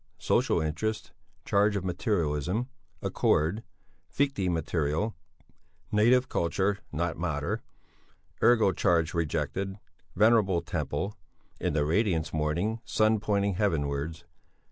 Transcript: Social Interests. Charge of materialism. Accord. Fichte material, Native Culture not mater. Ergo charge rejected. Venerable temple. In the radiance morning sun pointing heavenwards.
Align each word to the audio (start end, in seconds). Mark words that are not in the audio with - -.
Social 0.17 0.59
Interests. 0.61 1.11
Charge 1.45 1.75
of 1.75 1.85
materialism. 1.85 2.69
Accord. 3.03 3.61
Fichte 4.09 4.49
material, 4.49 5.15
Native 5.91 6.27
Culture 6.27 6.79
not 6.91 7.17
mater. 7.17 7.61
Ergo 8.41 8.71
charge 8.71 9.13
rejected. 9.13 9.77
Venerable 10.15 10.63
temple. 10.63 11.15
In 11.59 11.73
the 11.73 11.85
radiance 11.85 12.33
morning 12.33 12.81
sun 12.83 13.19
pointing 13.19 13.53
heavenwards. 13.53 14.23